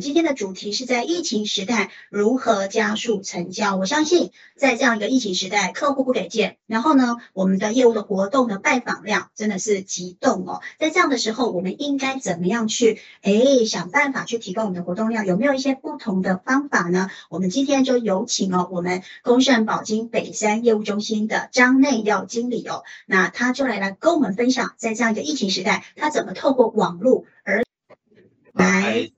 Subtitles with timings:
[0.00, 3.76] 今天的主题是在疫情时代如何加速成交。
[3.76, 10.60] 我相信在这样一个疫情时代，客户不给见，然后呢，我们的业务的活动的拜访量真的是激动哦。
[10.78, 15.26] 在这样的时候，我们应该怎么样去哎想办法去提高我们的活动量？
[15.26, 17.10] 有没有一些不同的方法呢？
[17.28, 27.64] 我们今天就有请哦，我们丰盛宝金北山业务中心的张内耀经理哦，那他就来来跟我们分享，在这样一个疫情时代，他怎么透过网络而
[28.52, 29.10] 来。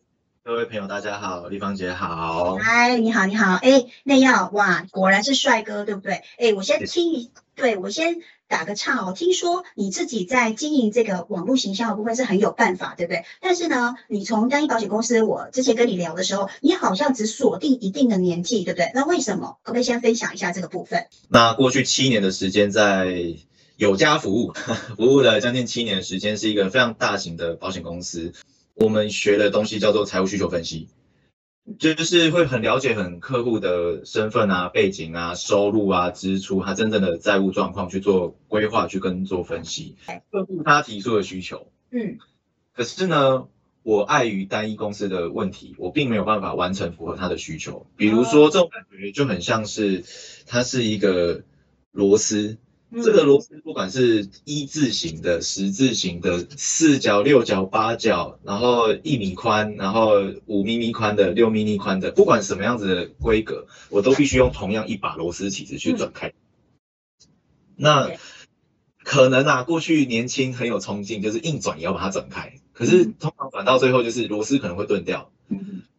[0.51, 2.57] 各位朋友，大家好，丽芳姐好。
[2.57, 3.55] 嗨，你好，你好。
[3.55, 6.25] 哎，内耀，哇，果然是帅哥，对不对？
[6.39, 8.17] 哎，我先听一，对我先
[8.49, 9.15] 打个岔哦。
[9.17, 13.25] 听说你自己在经营这个网络形象的部分是很有办法，对不对？
[13.41, 18.91] 但是呢，你从单一保险公司，我之前跟你聊的时候，你好像只锁定一定的年纪，对不对？
[18.93, 19.59] 那为什么？
[19.63, 21.07] 可不可以先分享一下这个部分？
[21.29, 23.07] 那过去七年的时间在
[23.77, 24.53] 有家服务，
[24.99, 28.33] 服务了将近七年的时间，是一个非常大型的保险公司。
[28.75, 30.89] 我们学的东西叫做财务需求分析，
[31.79, 39.97] 就是会很了解很客户的身份啊、背景啊、收入啊、支出，他真正的债务状况去做规划，去跟做分析。
[40.31, 42.19] 客户他提出的需求，嗯，
[42.73, 43.49] 可是呢，
[43.83, 47.87] 我碍于单一公司的问题，我并没有办法完成符合他的需求。
[47.97, 50.05] 比如说，这种感觉就很像是
[50.47, 51.43] 它是一个
[51.93, 52.57] 螺丝。
[52.93, 60.15] 这个螺丝不管是一字形的、十字形的、四角、六角、八角，然后一米宽，然后
[60.47, 66.33] 五厘米宽的、六厘米宽的，不管什么样子的规格，我都必须用同样一把螺丝起子去转开。
[67.77, 68.11] 那
[69.05, 72.55] 可能啊，过去年轻很有冲劲，就是硬转也要把它转开。
[72.73, 75.31] 可是通常转到最后，就是螺丝可能会断掉，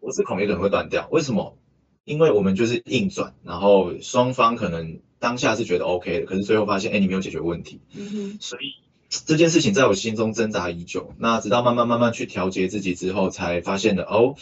[0.02, 1.08] 螺丝孔也可能会断掉。
[1.10, 1.58] 为什么？
[2.06, 5.00] 因为我们就是硬转，然后双方可能。
[5.22, 7.80] 当下是觉得 OK 的，可是最后发现，哎，你没有解决问题。
[7.96, 8.38] 嗯哼。
[8.42, 8.74] 所以
[9.08, 11.14] 这件事情在我心中挣扎已久。
[11.20, 14.34] 那直到慢慢慢慢去调节自己之后，才发现的哦，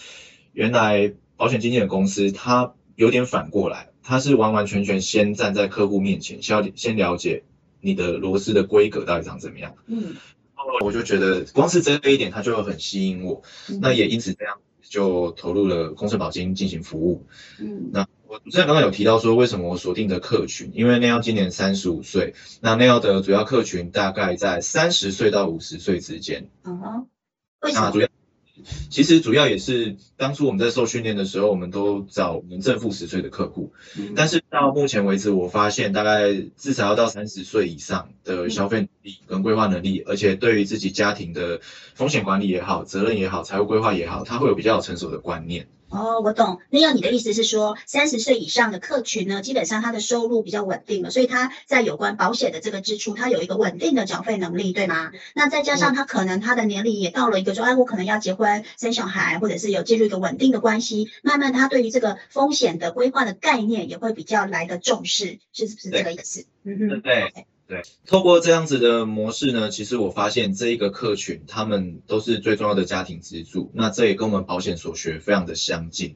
[0.53, 7.43] 原来保险经纪的公司它有点反过来，它是完完全全先站在客户面前，先先了解
[7.81, 9.75] 你的螺丝的规格到底长怎么样。
[9.87, 10.15] 嗯。
[10.53, 13.43] 后我就觉得光是这一点，它就很吸引我。
[13.81, 17.25] 那也因此这样就投入了公社保金进行服务。
[17.59, 17.91] 嗯。
[17.93, 18.07] 那。
[18.29, 20.71] 我主持人刚刚有提到说，为什么我锁定的客群？
[20.75, 26.47] 因为内药今年三十五岁，那内药的主要客群大概在三十岁到五十岁之间。
[26.63, 27.07] 嗯哼，
[27.61, 27.91] 为什么？
[28.89, 33.71] 其实主要也是当初我们在受训练的时候，我们都找我们正负十岁的客户，
[34.15, 41.61] 但是到目前为止，我发现大概至少要到三十岁以上的消费能力跟规划能力，而且对于自己家庭的
[41.95, 45.67] 风险管理也好、责任也好、财务规划也好，他会有比较成熟的观念。
[45.89, 46.59] 哦，我懂。
[46.69, 55.11] 那要你的意思是说，三十岁以上的客群呢，基本上他的收入比较稳定了，所以他在有关保险的这个支出，他有一个稳定的缴费能力，对吗？
[55.33, 66.45] 那再加上他可能他的年龄也到了一个说，哎，我可能要结婚生小孩，或者是有进入一个稳定的关系，慢慢他对于这个风险的规划的概念也会比较来的重视，是不是这个意思？
[66.63, 67.45] 嗯哼，对。
[67.69, 73.69] 对，透过这样子的模式呢，其实我发现这一个客群，他们都是最重要的家庭支柱。
[73.75, 76.15] 那这也跟我们保险所学非常的相近。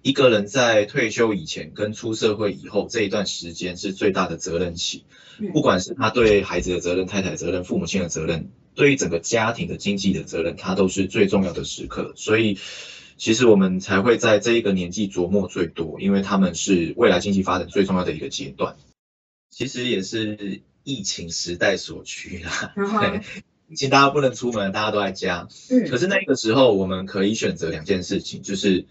[0.00, 5.04] 一个人在退休以前跟出社会以后这一段时间是最大的责任期，
[5.52, 12.14] 不管是他对孩子的责任、太太责任、父母亲的责任，对于整个家庭的经济的责任，他都是最重要的时刻。
[12.16, 12.56] 所以，
[13.18, 18.76] 其实我们才会在这一个年纪琢磨最多，因为他们是未来经济发展最重要的一个阶段。
[19.50, 20.62] 其实也是。
[20.84, 23.22] 疫情时代所趋啦，对，
[23.68, 25.48] 疫情大家不能出门，大家都在家。
[25.70, 28.84] 嗯，可是那个时候我们可以选择两件事情，就是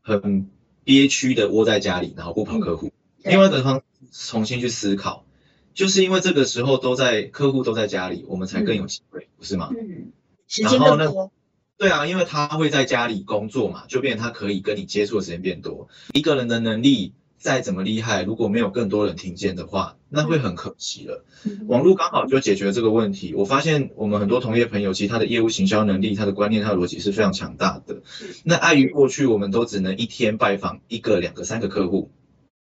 [0.00, 0.48] 很
[0.84, 2.90] 憋屈的窝在家里，然后不跑客户。
[3.22, 5.26] 另外一个方重新去思考，
[5.74, 9.70] 就是因为这个时候都在客户都在家里，我们才更有机会，不是吗？
[9.78, 10.12] 嗯，
[10.48, 11.30] 时间更多。
[11.76, 15.88] 对啊，因为他会在家里工作嘛，就变他可以跟你接触的时间变多。
[16.14, 17.12] 一个人的能力。
[17.42, 21.24] 再怎么厉害，如果没有更多人听见的话，那会很可惜了。
[21.66, 23.34] 网络刚好就解决了这个问题。
[23.34, 28.02] 我发现我们很多同业朋友，其实他的业务行销能力、他的观念、他的逻辑是非常强大的。
[28.44, 32.12] 那碍于过去我们都只能一天拜访一个、两个、三个客户，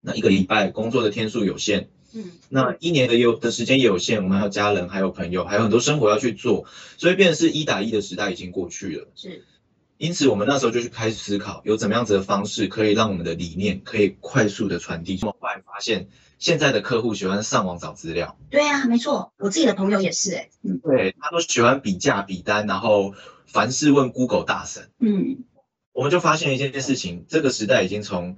[0.00, 6.66] 那一个礼拜工作的天数有限，嗯，那一年的有的时间也有限，我们还有家人、还有朋友，还有很多生活要去做，
[6.96, 9.06] 所以变成是一打一的时代已经过去了。
[9.14, 9.44] 是。
[9.96, 15.20] 因此，我们那时候就去开始思考，有怎么样子的方式可以让我们的理念可以快速的传递。
[15.20, 16.08] 后来发现，
[16.38, 18.36] 现在的客户喜欢上网找资料。
[18.50, 23.14] 对啊，没错，我自己的朋友也是，哎，嗯，对他都喜欢比价比单，然后
[23.46, 24.90] 凡事问 Google 大神。
[24.98, 25.44] 嗯，
[25.92, 28.36] 我们就发现一件事情，这个时代已经从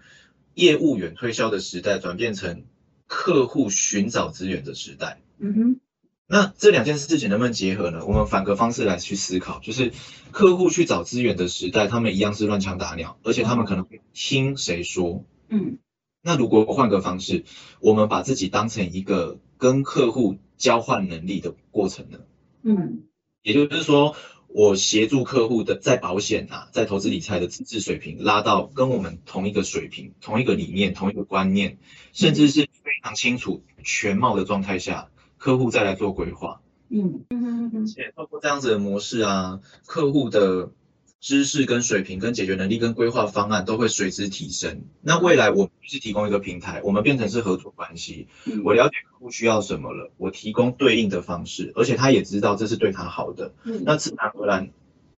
[0.55, 2.65] 业务员推销的时代，转变成
[3.07, 5.23] 客户寻找资源的时代。
[5.39, 5.81] 嗯哼。
[6.29, 8.05] 那这两件事情能不能结合呢？
[8.05, 9.93] 我们反个方式来去思考，就是
[10.33, 15.25] 客户去找资源的时代，他们一样是乱枪打鸟，而且他们可能会听谁说。
[15.49, 15.79] 嗯
[16.23, 17.45] 那如果换个方式，
[17.79, 22.19] 我们把自己当成一个跟客户交换能力的过程呢？
[22.65, 23.05] 嗯
[23.43, 24.17] 也就是说，
[24.49, 31.79] 我协助客户的在保险啊，在投资理财的资质水平拉到跟我们同一个水平、同一个理念、同一个观念，
[32.13, 36.61] 甚至是非常清楚全貌的状态下，客户再来做规划。
[36.89, 40.71] 嗯嗯嗯嗯而且透过这样子的模式啊，客户的
[41.19, 44.85] 知识跟水平、跟解决能力、跟规划方案都会随之提升。
[45.01, 48.29] 那未来我们是提供一个平台，我们变成是合作关系。
[48.45, 53.53] 嗯，我了解客户需要什么了，我提供对应的方式，而且他也知道这是对他好的。
[53.65, 54.71] 嗯那自然而然，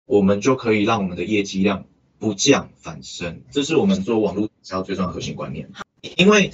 [0.06, 1.84] 我们就可以让我们的业绩量
[2.18, 5.70] 不降反升，这是我们做网络营销最重要的核心观念。
[6.16, 6.52] 因为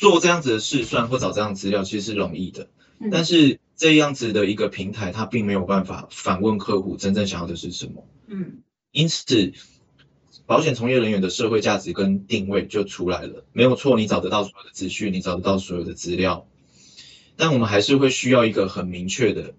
[0.00, 2.68] 做这样子的试算或找这样的资料其实是容易的，
[2.98, 8.06] 嗯但是这样子的一个平台，它并没有办法反问客户真正想要的是什么。
[8.26, 8.62] 嗯
[8.92, 9.52] 因此，
[10.46, 13.44] 保险从业人员的社会价值跟定位就出来了。
[13.52, 16.46] 没有错，你找得到所有的资讯，你找得到所有的资料，
[17.36, 19.52] 但我们还是会需要一个很明确的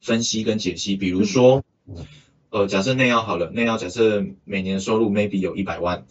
[0.00, 0.96] 分析跟解析。
[0.96, 1.62] 比如说，
[2.50, 6.04] 呃，假设内药好了，内药假设每年收入 maybe 有一百万，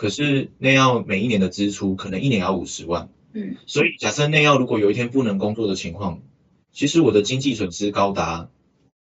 [0.00, 3.56] 可是内药每一年的支出可能一年要五十万，嗯。
[3.66, 6.22] 所以假设内药如果有一天不能工作的情况，
[6.72, 8.48] 其实我的经济损失高达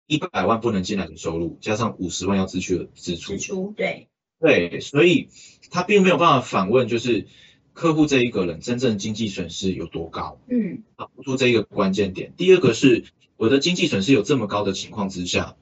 [0.08, 3.34] 一百万不能进来的收入，加上五十万要支去的支出。
[3.34, 4.08] 支，出对，
[4.40, 5.30] 对，所以
[5.70, 7.28] 他并没有办法反问，就是
[7.74, 10.82] 客户这一个人真正经济损失有多高，嗯。
[10.96, 12.34] 啊不出这一个关键点。
[12.36, 13.04] 第二个是
[13.36, 15.58] 我的经济损失有这么高的情况之下，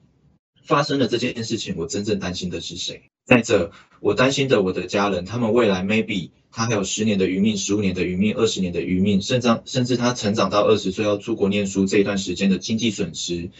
[0.64, 3.10] 发生了这件事情，我真正担心的是谁？
[3.26, 13.50] 再者，我担心的我的家人，他们未来 maybe 他还有十年的余命、十五年的余命、二十年的余命，甚至甚至他成长到二十岁要出国念书这一段时间的经济损失，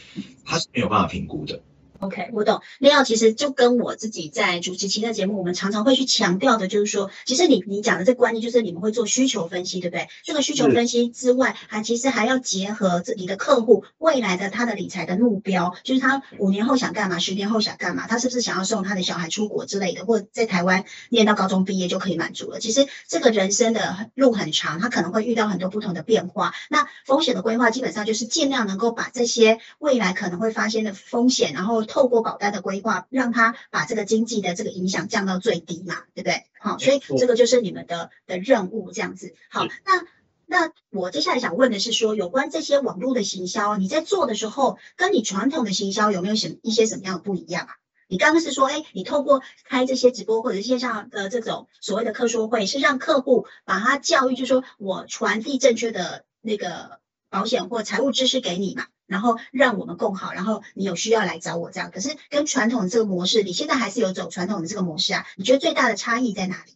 [0.45, 1.63] 他是没有办法评估的。
[2.01, 2.61] OK，我懂。
[2.79, 10.09] 那要其实就跟我自己在主持其他节目，我们常常会去强调的，就是说，其实你你讲的这个观念，就是你们会做需求分析，对不对？
[10.25, 22.61] 这个需求分析之外，还其实还要结合自己的客户未来的他的理财的目标，就是他五年后想干嘛，十年后想干嘛，他是不是想要送他的小孩出国之类的，或者在台湾念到高中毕业就可以满足了。
[22.61, 26.53] 其实这个人生的路很长，他可能会遇到很多不同的变化。
[26.69, 36.45] 那风险的规划基本上就是尽量能够把这些未来可能会发生的风险，然后透过保单的规划，让他把这个经济的这个影响降到最低嘛，对不对？
[36.61, 39.35] 好，所以这个就是你们的的任务，这样子。
[39.49, 40.07] 好，那。
[40.49, 47.75] 那我接下来想问的是说，有关这些网络的行销，你在做的时候，跟你传统的行销有没有什一些什么样的不一样啊？
[48.07, 61.91] 你刚刚是说，哎，你透过开这些直播或者是线上的这种所谓的客说会，是让客户把他教育，就是说我传递正确的那个保险或财务知识给你嘛，然后让我们共好，然后你有需要来找我这样。
[61.91, 65.27] 可是跟传统的这个模式，你现在还是有走传统的这个模式啊？
[65.37, 66.73] 你觉得最大的差异在哪里？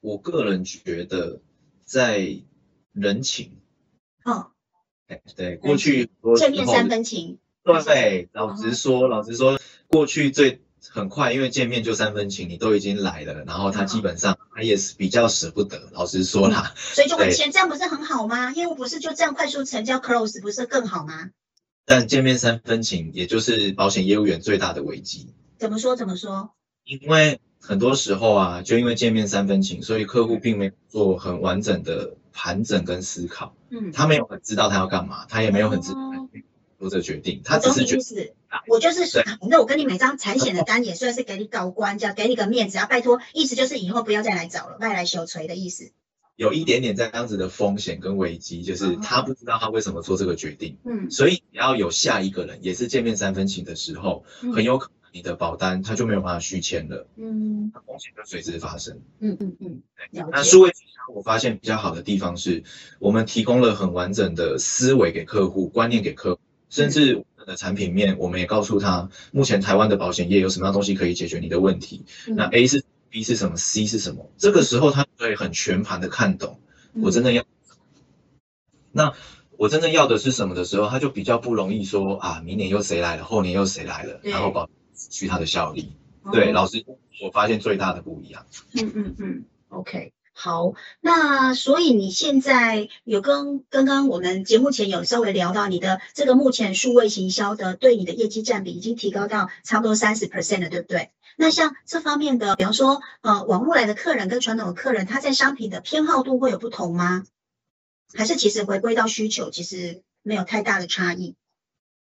[0.00, 1.40] 我个人觉得，
[1.84, 2.42] 在
[2.92, 3.60] 人情，
[4.24, 4.50] 哦，
[5.06, 17.34] 哎，对，过去正面三分情，对，老实说，老实说，过去最很快，因为见面就三分情，你都已经来了，然后他基本上他也是比较舍不得，老实说啦，所以就会对。
[17.34, 18.50] 签，这样不是很好吗？
[18.52, 21.30] 业务不是就这样快速成交 close 不是更好吗？
[21.84, 26.50] 但见面三分情，也就是保险业务员最大的危机，怎么说怎么说？
[26.84, 36.11] 因为很多时候啊，就因为见面三分情，所以客户并没有做很完整的盘整跟思考，嗯，他没有很知道他要干嘛，他也没有很知道哦
[36.82, 38.34] 做这个决定，他只是觉得
[38.66, 45.92] 我就是对啊那我跟你买张产险的单，也算是给你搞关，这样给你个面子啊，拜托，意思就是以后不要再来找了，外来修锤的意思。
[46.34, 50.76] 有一点点这样子的风险跟危机，就是他不知道他为什么做这个决定。
[50.84, 59.00] 嗯，所以你要有下一个人也是见面三分情的时候，嗯很有可能你的保单他就没有办法续签了，嗯风险就随之发生。
[59.20, 60.50] 嗯嗯嗯，了那解。
[60.50, 60.72] 数位
[61.14, 62.64] 我发现比较好的地方是，
[62.98, 66.40] 我们提供了很完整的思维给客户，观念给客户，
[66.72, 72.06] 甚至我们的产品面，我们也告诉他，目前台湾的保险业有什么样东西可以解决你的问题。
[72.26, 74.32] 嗯那 A 是 B 是什么，C 是什么？
[74.38, 76.58] 这个时候他就会很全盘的看懂。
[76.94, 77.44] 我真的要，
[78.90, 79.12] 那
[79.58, 85.92] 我真正要的是什么的时候，他就比较不容易说啊，明年又谁来了，后年又谁来了，然后保失去他的效力。
[86.32, 86.84] 对，哦老师，
[87.22, 88.46] 我发现最大的不一样。
[88.72, 101.10] 嗯嗯嗯，OK，好，那所以你现在有跟刚刚我们节目前有稍微聊到你的这个目前数位行销的对你的业绩占比已经提高到差不多三十 percent 了，对不对？
[101.36, 107.24] 那像这方面的，比方说呃网络来的客人跟传统的客人，他在商品的偏好度会有不同吗？
[108.14, 111.34] 还是其实回归到需求，其实没有太大的差异？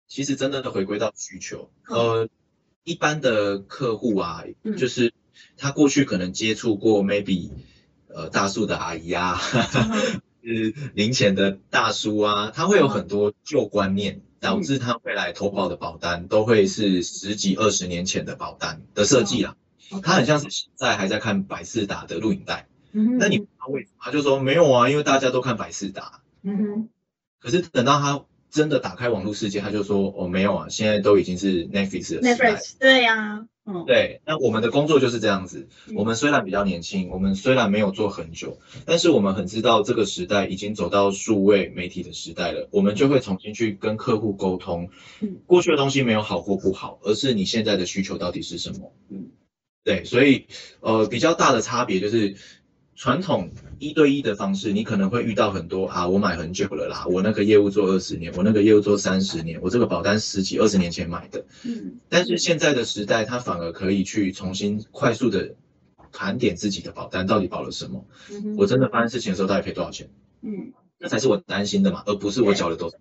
[0.06, 2.28] 其实真正的回归到需求，呃，
[2.84, 4.44] 一般的客户啊，
[4.78, 5.12] 就是
[5.58, 7.50] 他过去可能接触过 maybe
[8.14, 9.38] 呃大树的阿姨啊，
[10.42, 19.56] 是零钱的大叔啊，他会有很多旧观念，导致他未来投保的保单都会是十几二十年前的保单的设计啦。
[20.02, 23.92] 他很像是现在还在看百事达的录影带，那你他为什么？
[24.00, 26.20] 他就说没有啊，因为大家都看百事达。
[26.42, 26.88] 嗯哼。
[27.40, 32.60] 可是等到他真的打开网络世界，他就说哦没有啊，现在都已经是 Netflix 的时代。
[32.78, 34.22] 对呀，嗯，对。
[34.24, 35.68] 那我们的工作就是这样子。
[35.94, 42.68] 我们虽然比较年轻，我们虽然没有做很久，但是我们很知道这个时代已经走到数位媒体的时代了。
[42.72, 44.88] 我们就会重新去跟客户沟通，
[45.44, 48.92] 过去的东西没有好或不好，而是你现在的需求到底是什么。
[49.10, 49.32] 嗯。
[49.84, 50.46] 对，所以
[50.80, 52.36] 呃比较大的差别就是
[52.98, 65.54] 传统一对一的方式，你可能会遇到很多啊，我买很久了啦，我那个业务做二十年，我那个业务做三十年，我这个保单十几二十年前买的，嗯，但是现在的时代，它反而可以去重新快速的
[66.10, 68.04] 盘点自己的保单到底保了什么，
[68.56, 70.10] 我真的发生事情的时候到底赔多少钱，
[70.42, 72.96] 嗯，这才是我担心的嘛，而不是我缴了多少。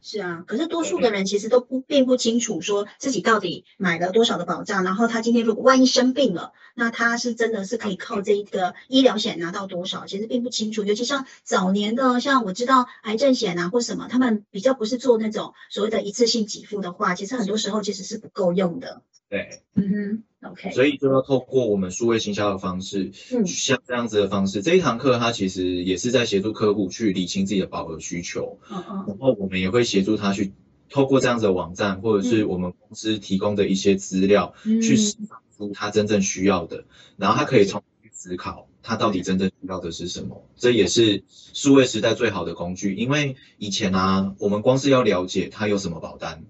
[0.00, 10.84] 是啊，可是多数的人其实都不并不清楚说自己到底买了多少的保障，然后他今天如果万一生病了，那他是真的是可以靠这一个医疗险拿到多少，其实并不清楚。
[10.84, 19.02] 尤其像早年的，像我知道癌症险啊或什么，他们比较不是做那种所谓的一次性给付的话，其实很多时候其实是不够用的。
[19.28, 30.52] 对，嗯哼，OK，所以就要透过我们数位行销的方式，嗯，像这样子的方式，这一堂课它其实也是在协助客户去理清自己的保额需求，嗯嗯，然后我们也会协助他去
[30.90, 36.84] 透过这样子的网站或者是我们公司提供的一些资料，去找出他真正需要的，
[37.16, 46.44] 然后他可以从思考他到底真正需要的是什么，这也是数位时代最好的工具，因为以前啊，我们光是要了解他有什么保单。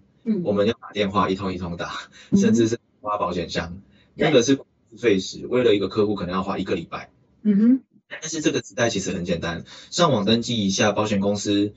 [0.45, 1.91] 我们要打电话一通一通打，
[2.37, 3.81] 甚至是花保险箱，
[4.15, 4.59] 那个是
[4.97, 7.11] 费时，为了一个客户可能要花一个礼拜。
[7.43, 7.81] 嗯哼。
[8.09, 11.75] 但是这个时代其实很简单，上网登记一下保险公司，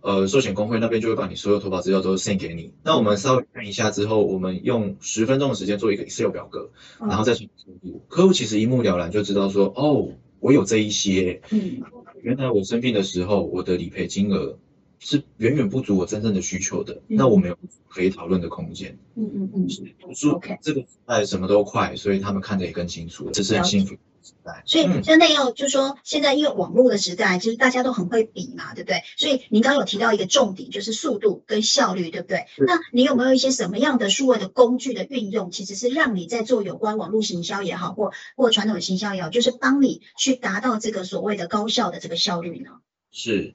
[0.00, 2.72] 呃，寿险工会那边就会把你所有投保资料都 send 给你。
[2.84, 8.00] 那我们稍微看一下之后，我们用十分钟的时间做一个 Excel 表格，然后再去客户。
[8.08, 11.42] 客户其实一目了然就知道说，哦，我有这一些。
[11.50, 11.82] 嗯。
[12.22, 14.56] 原来我生病的时候，我的理赔金额。
[15.04, 18.96] 是远远不足我真正的需求的，那我们有可以讨论的空间。
[19.16, 24.62] 嗯嗯嗯，是读书这个时代什么都快，所以他们看得也更清楚，这是很幸福的时代。
[24.64, 29.02] 所以现在要就说，现在因为网络的时代，就是大家都很会比嘛，对不对？
[29.16, 32.46] 所以您刚刚有提到一个重点，就是速度跟效率，对不对？
[32.58, 42.70] 那你有没有一些什么样的数位的工具的运用，其实是让你在做有关网络行销也好，或或传统行销也好，就是帮你去达到这个所谓的高效的这个效率呢？
[43.10, 43.54] 是。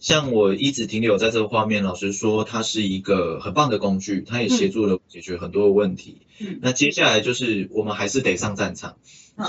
[0.00, 6.22] 像我一直停留在这个画面，老实说，它是一个很棒的工具，它也协助了解决很多的问题。
[6.38, 8.96] 嗯，那接下来就是我们还是得上战场，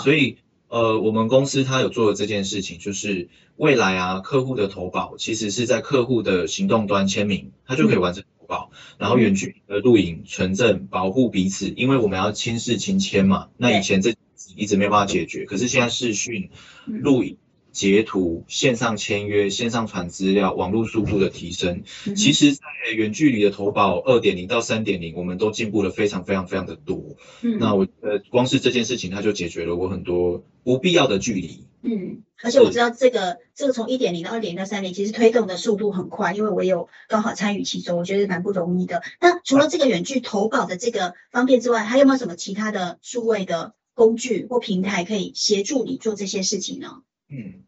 [0.04, 0.38] 所以
[0.68, 13.50] 呃，我们公司它有做的这件事情，就是未来啊，客户的投保其实是在客户的行动端签名，它就可以完成投保，然后远距离的录影存证，保护彼此，因为我们要亲视亲签嘛。
[13.58, 14.16] 那以前这
[14.56, 16.50] 一直没办法解决，可是现在视讯
[16.88, 17.38] 录影。
[17.80, 21.84] 截图、线上签约、线上传资料、网络速度的提升，
[22.14, 22.62] 其实，在
[22.94, 27.16] 远距离的投保二点零到三点零，我们都进步了非常非常非常的多。
[27.42, 31.64] 嗯，那我呃，光是这件事情，它就解决了我很多不必要的距离。
[31.82, 39.02] 嗯，而且我知道这个这个从一点零到二点零到三点，其实推动的速度很快，因为我有刚好参与其中，我觉得蛮不容易的。
[39.22, 47.04] 那除了这个远距投保的这个方便之外，还有没有什么其他的数位的工具或平台可以协助你做这些事情呢？
[47.32, 47.62] 嗯，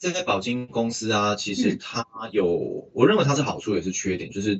[0.00, 4.58] 在保金公司啊，其实它有，我认为它是好处也是缺点，就是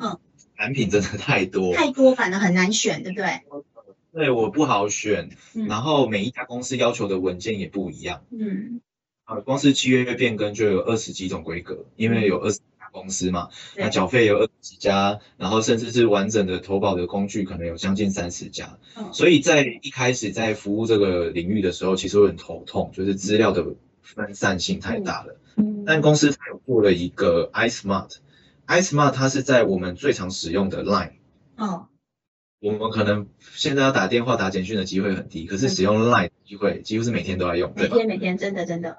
[0.59, 3.41] 产品真的太多，太多反而很难选，对不对？
[4.13, 5.31] 对，我不好选，
[5.67, 8.83] 然后每一家公司要求的文件也不一样，嗯，
[9.25, 18.79] 啊，光是契约变更就有二十几种规格，因为有二十家公司嘛，那缴费有二十几家，然后甚至是完整的投保的工具可能有将近三十家，
[19.13, 23.65] 所以在一开始在服务这个领域的时候，其实会很头痛，就是资料的。
[24.15, 31.13] 分散性太大了，嗯，但公司它有做了一个 iSmart，iSmart 它是在我们最常使用的 Line，
[31.57, 31.89] 哦，
[32.61, 38.99] 我们可能现在要打电话打简讯的机会很低，可是使用 Line 机会几乎是每天都要用，每天每天真的真的。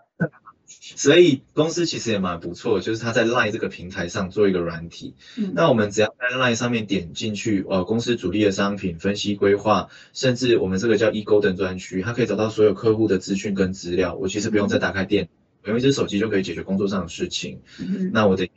[0.80, 5.13] 所以公司其实也蛮不错，就是它在 Line 这个平台上做一个软体。
[5.38, 14.16] 嗯，那我们只要在 Line 上面点进去，呃，公司主力的商品分析规划，甚至我们这个叫 e Golden 专区，它可以找到所有客户的资讯跟资料。
[14.16, 15.30] 我其实不用再打开电，
[15.66, 17.60] 用一只手机就可以解决工作上的事情。
[17.80, 18.48] 嗯，那我的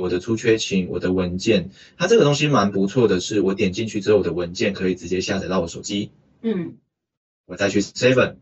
[0.00, 6.76] 我的出缺勤、我的文件，它这个东西蛮不错的是，我点进去之后，我的文件可以直接下载到我手机，嗯，
[7.46, 8.36] 我再去 Seven，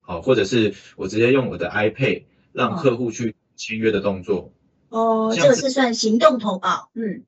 [0.00, 2.22] 好，或者是我直接用我的 iPad
[2.54, 4.52] 让客户去签约的动作。
[4.88, 7.24] 哦，这个是算行动投保，嗯。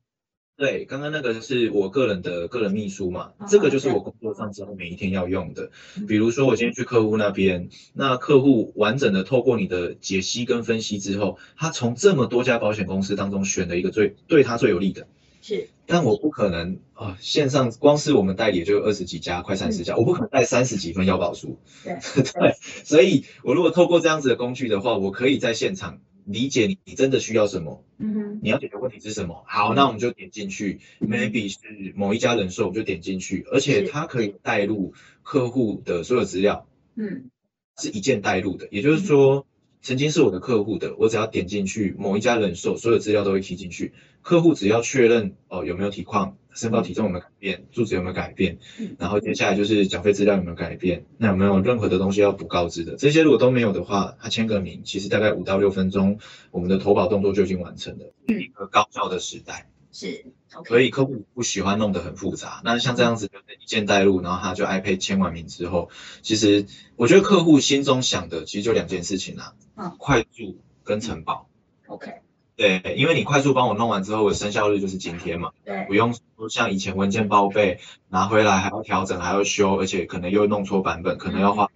[0.56, 5.70] 对，刚刚那个是我个人的个人秘书嘛，这个就是我工作上之后每一天要用的。
[6.08, 15.06] 比如说我今天去客户那边，那客户完整的透过你的解析跟分析之后，他从这么多家保险公司当中选了一个最对他最有利的。
[15.46, 21.56] 是，但我不可能啊，线上光是我们代理就二十几家，快三十家，我不可能带三十几份要保书。
[21.84, 21.94] 对
[22.34, 26.00] 对，所以我如果透过这样子的工具的话，我可以在现场。
[26.24, 27.84] 理解你，你真的需要什么？
[27.98, 29.44] 嗯哼，你要解决问题是什么？
[29.46, 31.58] 好，那我们就点进去，maybe 是
[31.94, 37.30] 某一家人寿，我就点进去，而且它可以带入客户的所有资料，嗯，
[37.78, 39.46] 是一键带入的，也就是说。
[39.86, 43.92] 曾经是我的客户的，我只要点进去某一家人寿，所有资料都会提进去。
[44.20, 48.58] 客户只要确认哦有没有体况，身高体重有没有改变，住址有没有改变，
[48.98, 52.96] 然后接下来就是缴费资料有没有改变，那有没有任何的东西要补告知的？
[52.96, 56.18] 这些如果都没有的话，他签个名，其实大概五到六分钟，
[56.50, 58.12] 我们的投保动作就已经完成了。
[58.26, 59.68] 一个高效的时代。
[59.98, 60.26] 是，
[60.66, 62.60] 所以客户不喜欢弄得很复杂。
[62.62, 65.88] 那像这样子，就是一键带入，然后他就 iPad 签完名之后，
[66.20, 71.48] 其实我觉得客户心中想的其实就两件事情啦，嗯，快速跟承保。
[71.86, 72.12] OK，
[72.56, 81.70] 对，因为你快速帮我弄完之后，我生效日就是今天嘛，对，不用说像以前文件报备拿回来还要调整还要修，而且可能又弄错版本，可能要花，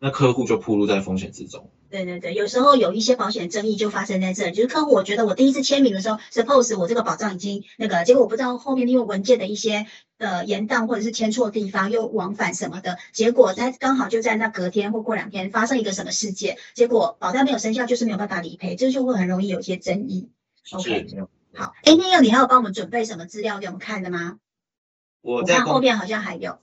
[0.00, 1.70] 那客户就暴露在风险之中。
[1.90, 20.30] 对对对，有时候有一些保险争议就发生在这，就是客户我觉得我第一次签名的时候，suppose 我这个保障已经那个，结果我不知道后面因为文件的一些呃延宕或者是签错地方又往返什么的，结果他刚好就在那隔天或过两天发生一个什么事件，结果保单没有生效，就是没有办法理赔，这就会很容易有一些争议。
[20.70, 21.06] OK，
[21.54, 24.38] 好，哎，那要你还有帮我们准备什么资料给我们看的吗？
[25.22, 26.58] 我在后面好像还有。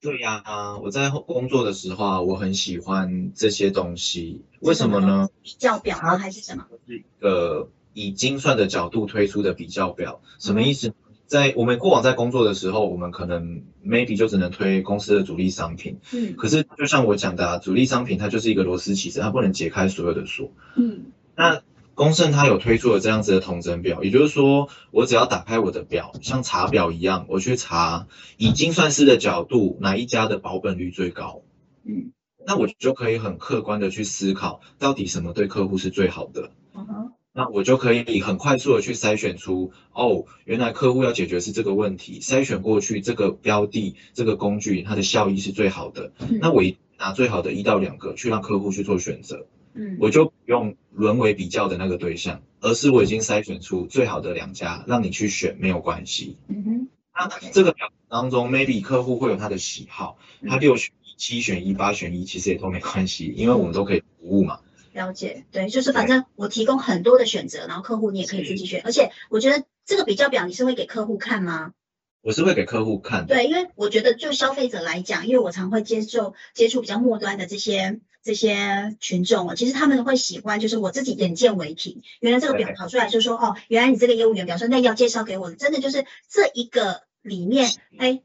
[0.00, 0.42] 对呀，
[0.82, 4.42] 我在工作的时候啊，我很喜欢这些东西。
[4.60, 5.28] 为什么呢？
[5.42, 6.16] 比较表吗？
[6.16, 6.66] 还是什么？
[6.86, 10.20] 是一个以精算的角度推出的比较表。
[10.38, 10.94] 什么意思？
[11.26, 15.98] 在我们过往在工作的时候，我们可能 maybe 就只能推公司的主力商品。
[16.12, 16.36] 嗯。
[16.36, 20.52] 可是就像我讲的，主力商品它就是一个螺丝起子，它不能解开所有的锁。
[20.76, 21.06] 嗯。
[21.34, 21.62] 那。
[21.98, 28.06] 公盛它有推出了这样子的统整表，也就是说，我只要打开我的表，像查表一样，我去查
[28.36, 31.42] 以精算师的角度哪一家的保本率最高，
[31.84, 32.12] 嗯，
[32.46, 46.62] 那我就可以很客观的去思考，到底什么对客户是最好的，嗯哼，那我就可以很快速的去筛选出，哦，原来客户要解决是这个问题，筛选过去这个标的这个工具它的效益是最好的，那我
[46.96, 49.46] 拿最好的一到两个去让客户去做选择。
[49.78, 56.36] 嗯，我就不用沦为比较的那个对象，而是我已经筛选出最好的两家，让你去选，没有关系。
[56.48, 64.60] 嗯哼，那这个表当中，maybe 客户会有他的喜好，他六选一、七选一、八选一，其实也都没关系，因为我们都可以服务嘛。
[64.92, 71.72] 了解，对，就是反正我提供很多的选择，然后客户你也可以自己选，而且我觉得这个比较表你是会给客户看吗？
[72.20, 82.02] 我是会给客户看，对，因为我觉得就消费者来讲，因为我常会接受接触比较末端的这些这些群众哦，其实他们会喜欢，就是我自己眼见为凭。
[82.20, 88.20] 原来这个表跑出来就说，哦，原来你这个业务员表示那要介绍给我的，真的就是这一个里面，哎。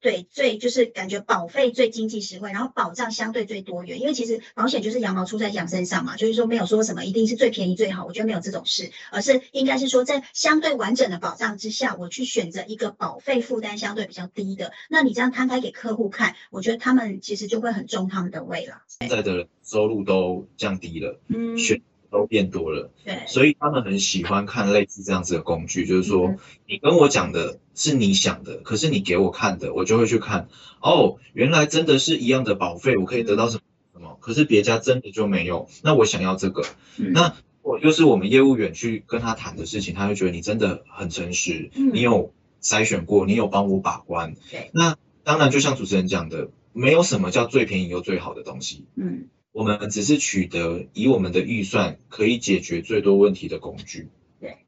[0.00, 4.00] 对，最就是感觉保费最经济实惠，然后保障相对最多元。
[4.00, 14.72] 因为其实保险就是羊毛出在羊身上嘛，就是说没有说什么一定是最便宜最好，我觉得没有这种事，而是应该是说在相对完整的保障之下，我去选择一个保费负担相对比较低的。
[14.88, 18.82] 那你这样摊开给客户看，我觉得他们其实就会很重他们的胃了。
[19.00, 21.80] 现在的收入都降低了，嗯，选。
[22.16, 26.34] 都变多了，对，所以他们很喜欢看类似这样子的工具，就是说
[26.66, 30.48] 你跟我讲的是你想的，可是你给我看的，我就会去看，
[30.80, 36.64] 哦，原来真的是一样的保费，我可以得到什么什么，可是别家真的就没有，那我想要这个，
[36.96, 49.28] 那我就是我们业务员去跟他谈的事情，他就觉得你真的很诚实，你有筛选过，你有帮我把关，对，那当然就像主持人讲的，没有什么叫最便宜又最好的东西，嗯。
[49.56, 54.10] 我们只是取得以我们的预算可以解决最多问题的工具。
[54.38, 54.58] 对，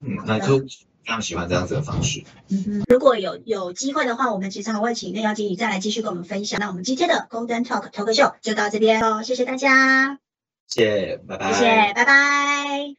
[0.00, 0.68] 嗯，那客户非
[1.04, 2.22] 常喜欢这样子的方式。
[2.48, 6.60] 嗯哼，如果有有机会的话，我们其实还会请内邀经理再来继续跟我们分享。
[6.60, 10.20] 那我们今天的 Golden Talk 投个秀就到这边喽，谢谢大家。
[10.68, 11.52] 谢谢，拜拜。
[11.52, 12.96] 谢谢，拜拜。